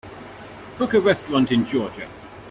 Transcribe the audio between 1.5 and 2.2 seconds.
in Georgia